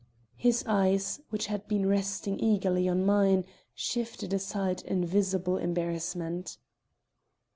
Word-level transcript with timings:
His 0.35 0.63
eyes, 0.65 1.21
which 1.29 1.45
had 1.45 1.67
been 1.67 1.85
resting 1.87 2.39
eagerly 2.39 2.89
on 2.89 3.05
mine, 3.05 3.45
shifted 3.75 4.33
aside 4.33 4.81
in 4.81 5.05
visible 5.05 5.57
embarrassment. 5.57 6.57